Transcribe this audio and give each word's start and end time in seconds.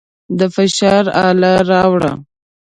د 0.39 0.41
فشار 0.55 1.05
اله 1.29 1.53
راوړه. 1.69 2.11